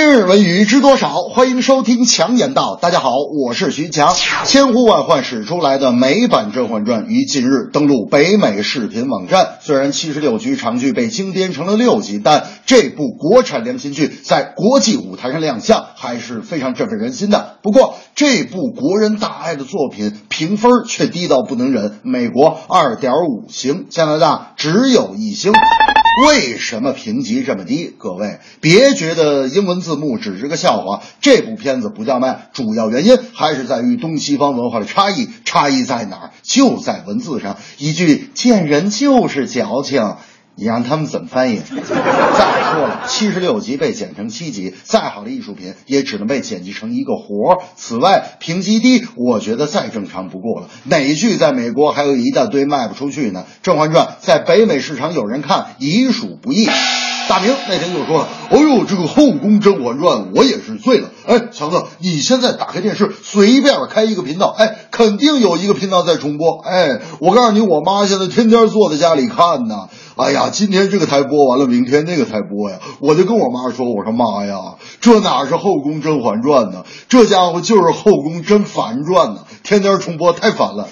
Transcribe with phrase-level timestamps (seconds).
[0.00, 1.24] 今日文娱知多少？
[1.34, 2.78] 欢迎收听强言道。
[2.80, 3.10] 大家好，
[3.44, 4.14] 我是徐强。
[4.44, 9.54] 千呼万唤始出来的美版《甄嬛传》于近日登陆北美视频网站。
[9.60, 17.56] 虽然七十六集长剧被精编成了六集，但这部国产良心剧在国际舞台上亮相还是非常振奋人心的。
[17.62, 25.52] 不过，这部国人大爱的作品评分却低到不能忍，美国二点五星，加拿大只有一星。
[26.26, 27.94] 为什么评级这么低？
[27.96, 35.28] 各位别觉得英文字幕只是个笑话，这部片子不叫卖，主要原因还是在于东西方文化的差异。
[35.44, 36.30] 差异在哪儿？
[36.42, 37.56] 就在文字上。
[37.78, 40.16] 一句“贱人就是矫情”。
[40.58, 41.60] 你让他们怎么翻译？
[41.60, 47.58] 再说了，七十六集被剪成七集，再好的艺术品也只能被剪辑成一个活儿。
[47.76, 50.68] 此外，评级低，我觉得再正常不过了。
[50.82, 53.44] 哪剧在美国还有一大堆卖不出去呢？
[53.64, 56.68] 《甄嬛传》在北美市场有人看，已属不易。
[57.28, 61.10] 大明那天就说了：“哎呦，这个《后宫甄嬛传》我也是醉了。
[61.26, 66.58] 哎，强子，你现在打开电视，随便开一个频道，哎，肯定有一个频道在重播。
[66.64, 69.88] 哎，我告诉你，我妈现在天天坐在家里看呢。
[70.16, 76.84] 哎呀，今天这个台播完了，明天那个台播呀，我就跟我妈说，我说妈呀，这哪是《后宫甄嬛传》呢？
[77.08, 80.88] 这家伙就是《后宫甄嬛传》呢，天天重播太烦了。”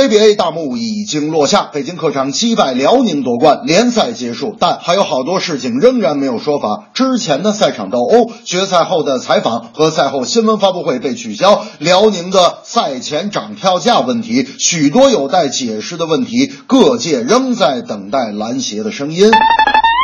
[0.00, 6.88] CBA 大幕已经落下，北京客场击败辽宁夺冠，联赛结束，但还有好多事情仍然没有说法。
[6.94, 19.30] 之前的赛场斗殴、决赛后的采访和赛后新闻发布会被取消，辽宁的赛前涨票价问题，许多有待解释的问题，各界仍在等待篮协的声音。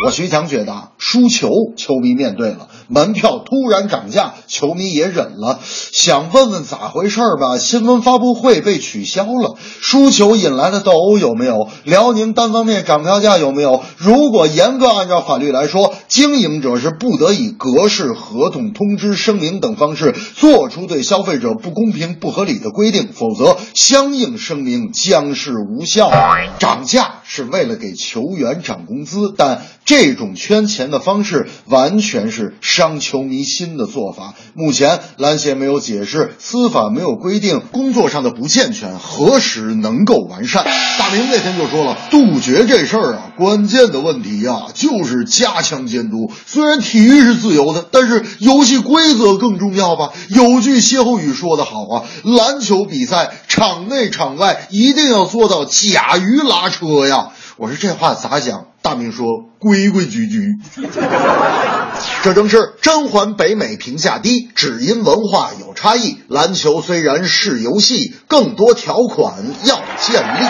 [0.05, 5.59] 我徐强觉得输球，球迷面对了；门票突然涨价，球迷也忍了。
[5.63, 7.59] 想问问咋回事儿吧？
[7.59, 11.69] 新闻发布会被取消了，输球引来的斗殴有没有？
[11.85, 13.83] 辽宁单方面涨票价有没有？
[13.97, 26.11] 如果严格按照法律来说，经营者是不得以格式、合同、通知、声明等方式做出对消费者不公平、不合理的规定，否则相应声明将是无效。
[26.59, 29.63] 涨价是为了给球员涨工资，但。
[29.87, 34.35] 这种圈钱的方式完全是伤球迷心的做法。
[34.53, 40.65] 目前篮协没有解释，司法没有规定，工作上的不健全何时能够完善？
[40.99, 46.33] 大明那天就说了，杜绝这事儿啊，关键的问题呀、就是加强监督。
[46.47, 50.13] 虽然体育是自由的，但是游戏规则更重要吧？
[50.29, 57.29] 有句歇后语说得好啊，篮球比赛场内场外一定要做到甲鱼拉车呀。
[57.57, 58.67] 我说这话咋讲？
[58.87, 59.27] 大明说
[59.59, 60.55] 规规矩矩。
[62.23, 66.19] 这正是甄嬛北美评价低，只因文化有差异。
[66.29, 70.47] 篮球虽然是游戏，更多条款要建立。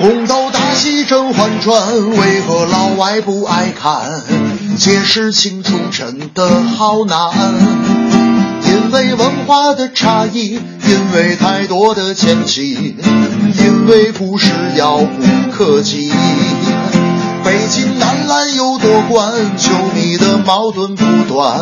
[0.00, 4.20] 宫斗大戏《甄嬛传》，为何老外不爱看？
[4.76, 7.79] 解释清楚真的好难。
[9.20, 12.96] 文化的差异，因为太多的牵系，
[13.58, 16.10] 因为不是遥不可及。
[17.44, 21.60] 北京男篮又夺冠，球迷的矛盾不断，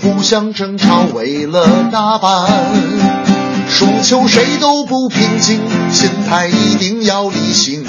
[0.00, 2.50] 互相争吵为了打扮。
[3.68, 5.60] 输球谁都不平静，
[5.92, 7.84] 心态一定要理性，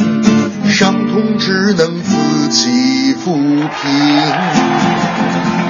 [0.70, 5.69] 伤痛只能自己抚平。